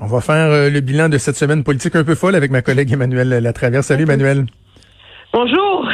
[0.00, 2.62] On va faire euh, le bilan de cette semaine politique un peu folle avec ma
[2.62, 3.86] collègue Emmanuel Latraverse.
[3.86, 4.46] Salut Emmanuel.
[5.32, 5.88] Bonjour.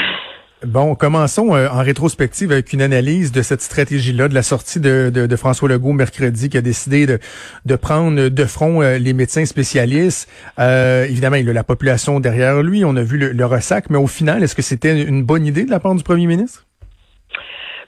[0.66, 5.10] Bon, commençons euh, en rétrospective avec une analyse de cette stratégie-là, de la sortie de,
[5.10, 7.18] de, François Legault mercredi, qui a décidé de,
[7.64, 10.28] de prendre de front euh, les médecins spécialistes.
[10.58, 12.84] évidemment, il a la population derrière lui.
[12.84, 15.64] On a vu le, le ressac, mais au final, est-ce que c'était une bonne idée
[15.64, 16.66] de la part du premier ministre?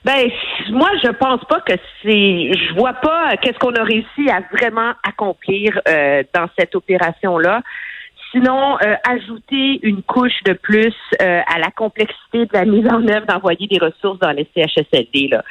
[0.05, 0.29] Ben,
[0.69, 2.51] moi, je pense pas que c'est.
[2.53, 7.61] Je vois pas qu'est-ce qu'on a réussi à vraiment accomplir euh, dans cette opération-là.
[8.31, 13.07] Sinon, euh, ajouter une couche de plus euh, à la complexité de la mise en
[13.07, 15.29] œuvre d'envoyer des ressources dans les CHSLD.
[15.31, 15.43] Là.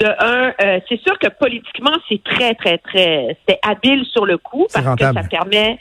[0.00, 4.66] De un, c'est sûr que politiquement, c'est très, très, très, c'est habile sur le coup
[4.72, 5.78] parce que ça permet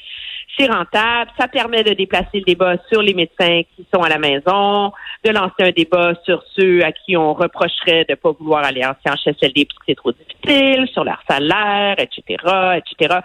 [0.59, 4.17] c'est rentable, ça permet de déplacer le débat sur les médecins qui sont à la
[4.17, 4.91] maison,
[5.23, 8.83] de lancer un débat sur ceux à qui on reprocherait de ne pas vouloir aller
[8.83, 12.43] en CHSLD parce que c'est trop difficile, sur leur salaire, etc.,
[12.75, 13.19] etc.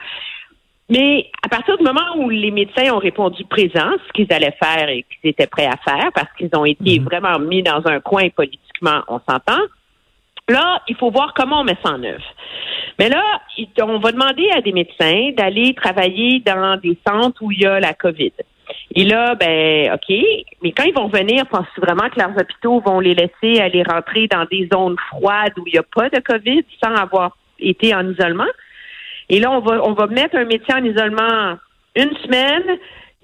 [0.91, 4.89] Mais à partir du moment où les médecins ont répondu présent, ce qu'ils allaient faire
[4.89, 7.07] et qu'ils étaient prêts à faire, parce qu'ils ont été mhm.
[7.07, 9.63] vraiment mis dans un coin politiquement, on s'entend,
[10.49, 12.25] là, il faut voir comment on met ça en œuvre.
[12.99, 13.23] Mais là,
[13.83, 17.81] on va demander à des médecins d'aller travailler dans des centres où il y a
[17.81, 18.33] la COVID.
[18.95, 20.17] Et là, ben, OK,
[20.63, 24.27] mais quand ils vont venir, pensent vraiment que leurs hôpitaux vont les laisser aller rentrer
[24.29, 28.09] dans des zones froides où il n'y a pas de COVID sans avoir été en
[28.09, 28.47] isolement?
[29.29, 31.57] Et là, on va, on va mettre un médecin en isolement
[31.97, 32.79] une semaine,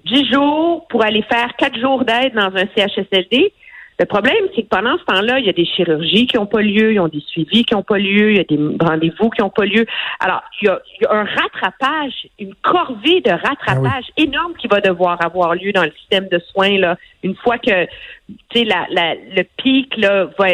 [0.05, 3.53] dix jours pour aller faire quatre jours d'aide dans un CHSLD.
[4.01, 6.61] Le problème, c'est que pendant ce temps-là, il y a des chirurgies qui n'ont pas
[6.61, 9.29] lieu, il y a des suivis qui n'ont pas lieu, il y a des rendez-vous
[9.29, 9.85] qui n'ont pas lieu.
[10.19, 15.23] Alors, il y, a, un rattrapage, une corvée de rattrapage ah énorme qui va devoir
[15.23, 19.43] avoir lieu dans le système de soins là, une fois que tu sais la, le
[19.57, 20.47] pic là va,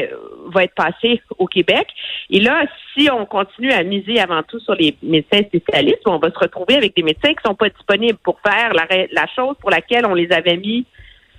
[0.48, 1.88] va être passé au Québec.
[2.30, 6.32] Et là, si on continue à miser avant tout sur les médecins spécialistes, on va
[6.32, 9.70] se retrouver avec des médecins qui sont pas disponibles pour faire la, la chose pour
[9.70, 10.86] laquelle on les avait mis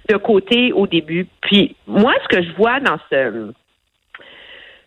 [0.08, 1.26] de côté au début.
[1.42, 3.52] Puis moi, ce que je vois dans ce,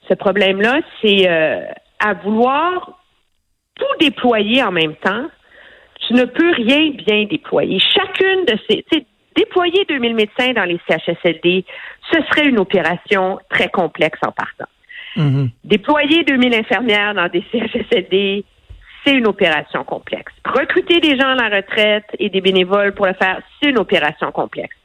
[0.09, 1.61] ce problème-là, c'est euh,
[1.99, 2.99] à vouloir
[3.75, 5.27] tout déployer en même temps.
[6.07, 7.79] Tu ne peux rien bien déployer.
[7.79, 8.83] Chacune de ces,
[9.35, 11.65] déployer 2000 médecins dans les CHSLD,
[12.11, 14.65] ce serait une opération très complexe en partant.
[15.17, 15.49] Mm-hmm.
[15.63, 18.43] Déployer 2000 infirmières dans des CHSLD,
[19.05, 20.31] c'est une opération complexe.
[20.45, 24.31] Recruter des gens à la retraite et des bénévoles pour le faire, c'est une opération
[24.31, 24.75] complexe.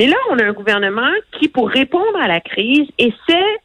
[0.00, 3.58] Mais là, on a un gouvernement qui, pour répondre à la crise, essaie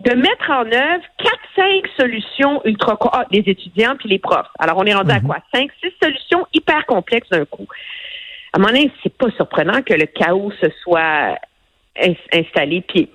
[0.00, 4.48] de mettre en œuvre quatre, cinq solutions ultra ah, les étudiants puis les profs.
[4.58, 5.26] Alors, on est rendu à mhm.
[5.26, 5.36] quoi?
[5.54, 7.66] Cinq, six solutions hyper complexes d'un coup.
[8.54, 11.36] À moment donné, c'est pas surprenant que le chaos se soit
[12.32, 12.80] installé.
[12.88, 13.10] Puis,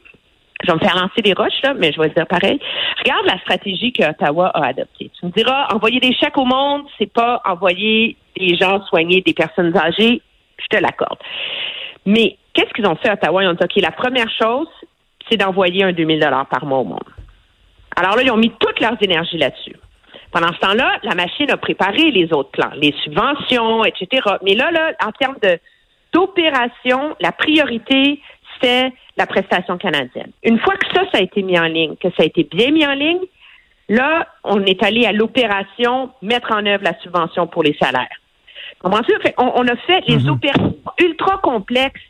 [0.63, 2.59] je vais me faire lancer des roches, là, mais je vais dire pareil.
[2.99, 5.09] Regarde la stratégie que Ottawa a adoptée.
[5.19, 9.33] Tu me diras, envoyer des chèques au monde, c'est pas envoyer des gens soigner des
[9.33, 10.21] personnes âgées.
[10.59, 11.17] Je te l'accorde.
[12.05, 13.43] Mais qu'est-ce qu'ils ont fait à Ottawa?
[13.43, 14.67] Ils ont dit, OK, la première chose,
[15.29, 17.03] c'est d'envoyer un 2000 dollars par mois au monde.
[17.95, 19.75] Alors là, ils ont mis toute leurs énergies là-dessus.
[20.31, 24.27] Pendant ce temps-là, la machine a préparé les autres plans, les subventions, etc.
[24.43, 25.59] Mais là, là, en termes de
[26.11, 28.21] d'opération, la priorité,
[28.61, 30.31] c'est la prestation canadienne.
[30.43, 32.69] Une fois que ça, ça a été mis en ligne, que ça a été bien
[32.69, 33.21] mis en ligne,
[33.89, 38.15] là, on est allé à l'opération mettre en œuvre la subvention pour les salaires.
[38.79, 39.31] Comment ça?
[39.37, 40.29] On, a fait les mhm.
[40.29, 42.01] opérations ultra complexes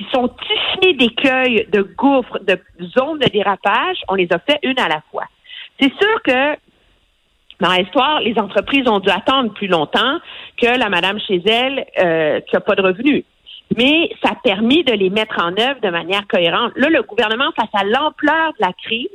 [0.00, 2.58] qui sont tissuées d'écueils, de gouffres, de
[2.96, 3.98] zones de dérapage.
[4.08, 5.24] On les a fait une à la fois.
[5.78, 6.56] C'est sûr que
[7.60, 10.18] dans l'histoire, les entreprises ont dû attendre plus longtemps
[10.56, 13.24] que la madame chez elle euh, qui n'a pas de revenus.
[13.76, 16.72] Mais ça a permis de les mettre en œuvre de manière cohérente.
[16.76, 19.10] Là, le gouvernement, face à l'ampleur de la crise,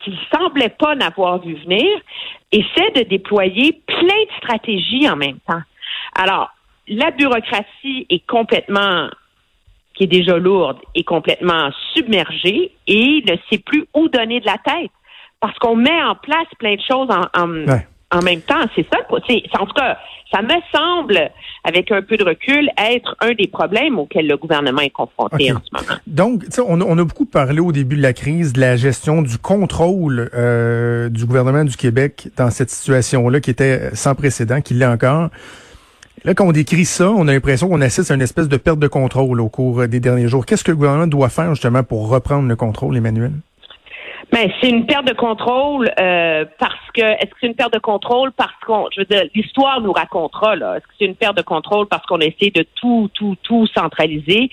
[0.00, 1.88] qu'il semblait pas n'avoir vu venir,
[2.52, 5.62] essaie de déployer plein de stratégies en même temps.
[6.14, 6.50] Alors,
[6.86, 9.08] la bureaucratie est complètement,
[9.98, 14.56] qui est déjà lourde, est complètement submergée et ne sait plus où donner de la
[14.64, 14.90] tête
[15.40, 18.64] parce qu'on met en place plein de choses en, en, même temps.
[18.74, 18.98] C'est ça.
[19.28, 19.98] C'est, en tout cas,
[20.32, 21.30] ça me semble,
[21.64, 25.60] avec un peu de recul, être un des problèmes auxquels le gouvernement est confronté en
[25.60, 26.00] ce moment.
[26.06, 29.38] Donc, on, on a beaucoup parlé au début de la crise de la gestion du
[29.38, 34.86] contrôle euh, du gouvernement du Québec dans cette situation-là qui était sans précédent, qui l'est
[34.86, 35.28] encore.
[36.24, 38.78] Là, quand on décrit ça, on a l'impression qu'on assiste à une espèce de perte
[38.78, 40.46] de contrôle au cours des derniers jours.
[40.46, 43.32] Qu'est-ce que le gouvernement doit faire justement pour reprendre le contrôle, Emmanuel?
[44.30, 47.78] Ben, c'est une perte de contrôle euh, parce que est-ce que c'est une perte de
[47.78, 51.36] contrôle parce qu'on je veux dire l'histoire nous racontera là est-ce que c'est une perte
[51.38, 54.50] de contrôle parce qu'on essaie de tout tout tout centraliser?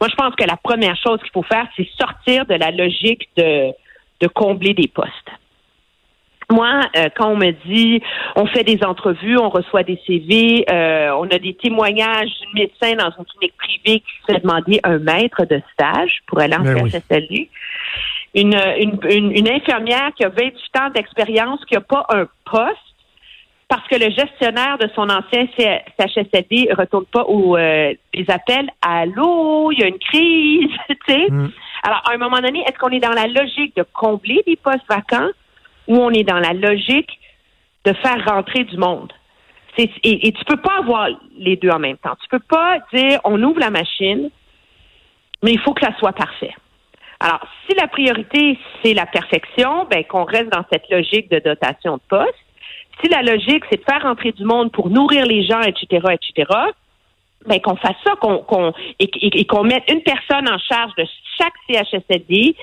[0.00, 3.28] Moi je pense que la première chose qu'il faut faire c'est sortir de la logique
[3.36, 3.70] de
[4.20, 5.30] de combler des postes
[6.52, 8.02] Moi, euh, quand on me dit,
[8.36, 12.94] on fait des entrevues, on reçoit des CV, euh, on a des témoignages d'une médecin
[12.94, 16.62] dans une clinique privée qui se fait demander un maître de stage pour aller en
[16.62, 17.50] Ben oui.
[18.34, 22.76] Une, une, une, une infirmière qui a 28 ans d'expérience, qui n'a pas un poste,
[23.68, 28.68] parce que le gestionnaire de son ancien CHSLD ne retourne pas aux euh, les appels.
[28.82, 31.30] Allô, il y a une crise, tu sais.
[31.30, 31.50] Mm.
[31.82, 34.86] Alors, à un moment donné, est-ce qu'on est dans la logique de combler des postes
[34.90, 35.30] vacants
[35.88, 37.18] ou on est dans la logique
[37.84, 39.12] de faire rentrer du monde?
[39.78, 42.14] Et, et tu peux pas avoir les deux en même temps.
[42.22, 44.30] Tu peux pas dire on ouvre la machine,
[45.42, 46.54] mais il faut que ça soit parfait.
[47.22, 51.96] Alors, si la priorité, c'est la perfection, ben qu'on reste dans cette logique de dotation
[51.98, 52.34] de poste.
[53.00, 56.50] Si la logique, c'est de faire rentrer du monde pour nourrir les gens, etc., etc.,
[57.46, 61.04] ben qu'on fasse ça, qu'on et, qu'on mette une personne en charge de
[61.38, 62.56] chaque CHSLD,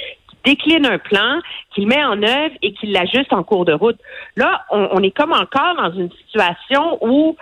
[0.45, 1.39] décline un plan,
[1.73, 3.99] qu'il met en œuvre et qu'il l'ajuste en cours de route.
[4.35, 7.35] Là, on, est comme encore dans une situation où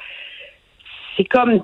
[1.15, 1.63] c'est comme.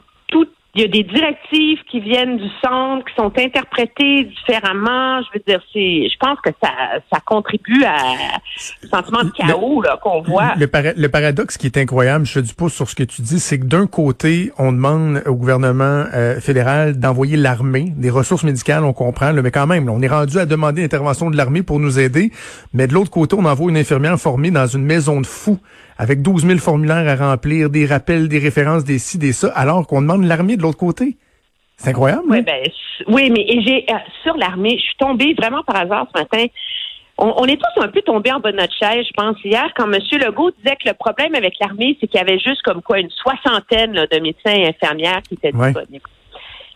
[0.75, 5.21] Il y a des directives qui viennent du centre, qui sont interprétées différemment.
[5.21, 6.69] Je veux dire, c'est, je pense que ça,
[7.13, 7.97] ça contribue à
[8.81, 10.55] le sentiment de chaos là, qu'on voit.
[10.57, 13.21] Le, para- le paradoxe qui est incroyable, je fais du pouce sur ce que tu
[13.21, 18.43] dis, c'est que d'un côté, on demande au gouvernement euh, fédéral d'envoyer l'armée, des ressources
[18.43, 21.37] médicales, on comprend, là, mais quand même, là, on est rendu à demander l'intervention de
[21.37, 22.31] l'armée pour nous aider,
[22.73, 25.59] mais de l'autre côté, on envoie une infirmière formée dans une maison de fous
[25.97, 29.87] avec 12 000 formulaires à remplir, des rappels, des références, des ci, des ça, alors
[29.87, 31.17] qu'on demande l'armée de l'autre côté.
[31.77, 32.23] C'est incroyable.
[32.29, 32.43] Oui, là.
[32.43, 32.63] ben,
[33.07, 36.45] oui, mais et j'ai euh, sur l'armée, je suis tombée vraiment par hasard ce matin.
[37.17, 39.67] On, on est tous un peu tombés en bas de notre chaise, je pense, hier,
[39.75, 39.99] quand M.
[40.19, 43.09] Legault disait que le problème avec l'armée, c'est qu'il y avait juste comme quoi une
[43.11, 45.71] soixantaine là, de médecins et infirmières qui étaient Ouais.
[45.73, 46.05] disponibles.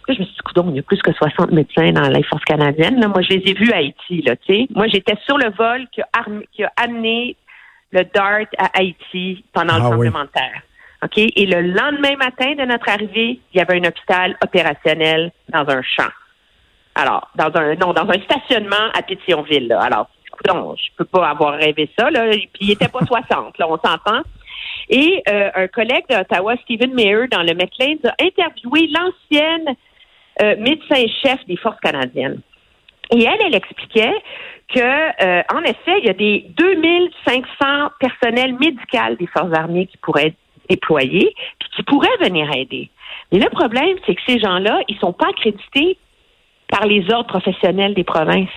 [0.07, 2.21] Là, je me suis dit, coudonc, il y a plus que 60 médecins dans la
[2.23, 2.99] force canadienne.
[2.99, 4.67] Là, moi, je les ai vus à Haïti, là, tu sais.
[4.75, 7.35] Moi, j'étais sur le vol qui a, armé- qui a amené
[7.92, 10.62] le DART à Haïti pendant le Ah tremblement de terre.
[11.04, 11.18] OK?
[11.18, 15.81] Et le lendemain matin de notre arrivée, il y avait un hôpital opérationnel dans un
[15.81, 16.10] champ.
[16.95, 19.68] Alors, dans un non, dans un stationnement à Pétionville.
[19.68, 19.81] Là.
[19.81, 20.10] Alors,
[20.48, 22.10] non, je peux pas avoir rêvé ça.
[22.10, 22.30] Là.
[22.31, 24.22] Puis il était pas 60, là, on s'entend.
[24.89, 29.75] Et euh, un collègue d'Ottawa, Stephen Mayer, dans le McLean, a interviewé l'ancienne
[30.42, 32.42] euh, médecin-chef des forces canadiennes.
[33.12, 34.13] Et elle, elle expliquait
[34.74, 39.98] que, euh, en effet, il y a des 2500 personnels médicaux des forces armées qui
[39.98, 40.38] pourraient être
[40.69, 42.89] déployés, puis qui pourraient venir aider.
[43.31, 45.98] Mais le problème, c'est que ces gens-là, ils sont pas accrédités
[46.68, 48.50] par les ordres professionnels des provinces.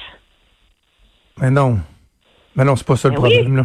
[1.40, 1.78] Mais non.
[2.56, 3.34] Mais non, c'est pas ça le Ben oui.
[3.34, 3.64] problème, là.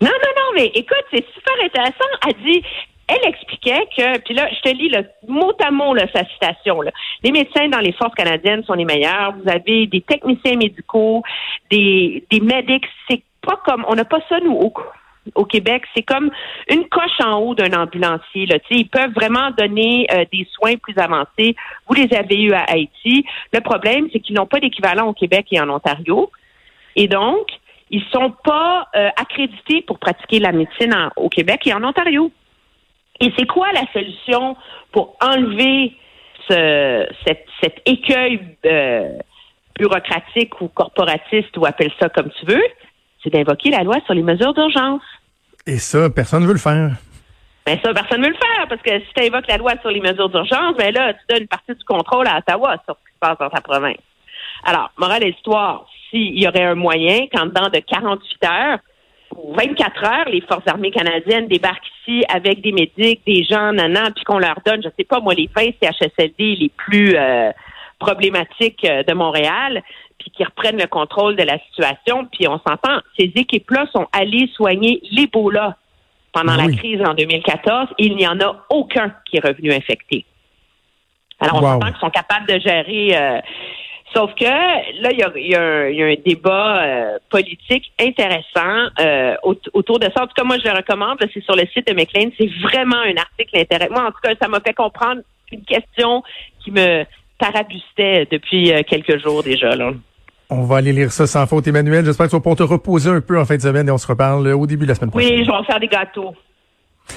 [0.00, 2.04] Non, non, non, mais écoute, c'est super intéressant.
[2.28, 2.62] Elle dit,
[3.08, 6.80] elle expliquait que, puis là, je te lis le mot à mot là, sa citation.
[6.80, 6.90] Là.
[7.22, 9.34] Les médecins dans les forces canadiennes sont les meilleurs.
[9.36, 11.22] Vous avez des techniciens médicaux,
[11.70, 12.86] des, des médics.
[13.08, 14.72] C'est pas comme, on n'a pas ça nous
[15.34, 15.82] au, Québec.
[15.94, 16.30] C'est comme
[16.70, 18.46] une coche en haut d'un ambulancier.
[18.46, 18.56] Là.
[18.70, 21.54] Ils peuvent vraiment donner euh, des soins plus avancés.
[21.86, 23.24] Vous les avez eus à Haïti.
[23.52, 26.30] Le problème, c'est qu'ils n'ont pas d'équivalent au Québec et en Ontario.
[26.96, 27.48] Et donc,
[27.90, 32.30] ils sont pas euh, accrédités pour pratiquer la médecine en- au Québec et en Ontario.
[33.20, 34.56] Et c'est quoi la solution
[34.92, 35.96] pour enlever
[36.48, 39.18] ce, cet, cet écueil euh,
[39.78, 42.62] bureaucratique ou corporatiste, ou appelle ça comme tu veux?
[43.22, 45.02] C'est d'invoquer la loi sur les mesures d'urgence.
[45.66, 46.90] Et ça, personne ne veut le faire.
[47.66, 49.90] Ben ça, personne ne veut le faire, parce que si tu invoques la loi sur
[49.90, 53.08] les mesures d'urgence, ben là, tu donnes une partie du contrôle à Ottawa sur ce
[53.08, 53.96] qui se passe dans ta province.
[54.64, 58.78] Alors, morale de l'histoire, s'il y aurait un moyen qu'en dedans de 48 heures
[59.56, 64.24] 24 heures, les forces armées canadiennes débarquent ici avec des médics, des gens, nanan, puis
[64.24, 67.50] qu'on leur donne, je sais pas, moi, les 20 CHSLD les plus euh,
[67.98, 69.82] problématiques euh, de Montréal,
[70.18, 74.48] puis qui reprennent le contrôle de la situation, puis on s'entend, ces équipes-là sont allées
[74.54, 75.76] soigner l'Ebola
[76.32, 76.72] pendant Oui.
[76.72, 80.24] la crise en 2014, et il n'y en a aucun qui est revenu infecté.
[81.40, 81.72] Alors, on Wow.
[81.72, 83.16] s'entend qu'ils sont capables de gérer.
[83.16, 83.40] euh,
[84.14, 86.82] sauf que là, il y a, il y a un, il y a un débat
[86.84, 90.22] euh, politique intéressant euh, aut- autour de ça.
[90.22, 91.18] En tout cas, moi, je le recommande.
[91.32, 92.30] C'est sur le site de McLean.
[92.38, 93.92] C'est vraiment un article intéressant.
[93.92, 95.20] Moi, en tout cas, ça m'a fait comprendre
[95.52, 96.22] une question
[96.64, 97.04] qui me
[97.38, 99.74] tarabustait depuis euh, quelques jours déjà.
[99.76, 99.92] Là.
[100.50, 102.04] On va aller lire ça sans faute, Emmanuel.
[102.04, 103.98] J'espère que tu vas pouvoir te reposer un peu en fin de semaine et on
[103.98, 105.30] se reparle au début de la semaine prochaine.
[105.32, 106.34] Oui, je vais en faire des gâteaux.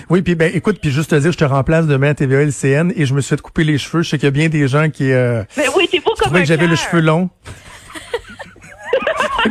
[0.09, 2.91] Oui, puis ben écoute, puis juste te dire, je te remplace demain à TVA LCN
[2.95, 4.01] et je me suis fait couper les cheveux.
[4.03, 5.87] Je sais qu'il y a bien des gens qui euh, Mais oui,
[6.19, 7.29] comme un que j'avais le cheveu long.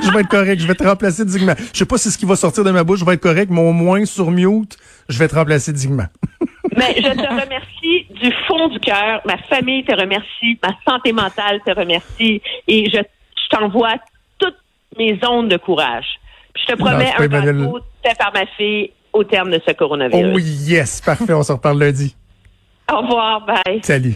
[0.02, 1.54] je vais être correct, je vais te remplacer dignement.
[1.72, 3.60] Je sais pas si ce qui va sortir de ma bouche va être correct, mais
[3.60, 4.76] au moins sur mute,
[5.08, 6.06] je vais te remplacer dignement.
[6.76, 9.20] Mais je te remercie du fond du cœur.
[9.24, 10.58] Ma famille te remercie.
[10.62, 12.42] Ma santé mentale te remercie.
[12.68, 13.94] Et je, je t'envoie
[14.38, 14.58] toutes
[14.98, 16.06] mes ondes de courage.
[16.52, 19.72] Puis je te promets pas, un gâteau fait par ma fille au terme de ce
[19.72, 20.32] coronavirus.
[20.34, 21.32] Oh yes, parfait.
[21.32, 22.14] On se reparle lundi.
[22.92, 23.80] Au revoir, bye.
[23.82, 24.14] Salut.